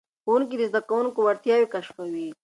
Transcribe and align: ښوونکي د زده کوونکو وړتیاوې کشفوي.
ښوونکي 0.23 0.55
د 0.57 0.63
زده 0.71 0.81
کوونکو 0.89 1.19
وړتیاوې 1.23 1.67
کشفوي. 1.73 2.27